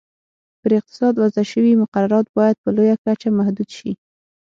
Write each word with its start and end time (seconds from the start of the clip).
پر 0.61 0.71
اقتصاد 0.79 1.13
وضع 1.19 1.43
شوي 1.51 1.71
مقررات 1.83 2.25
باید 2.37 2.55
په 2.63 2.69
لویه 2.75 2.95
کچه 3.05 3.29
محدود 3.37 3.69
شي. 3.77 3.91